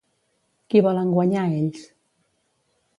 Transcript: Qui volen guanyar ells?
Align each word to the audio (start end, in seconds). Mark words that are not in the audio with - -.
Qui 0.73 0.81
volen 0.87 1.13
guanyar 1.19 1.45
ells? 1.61 1.87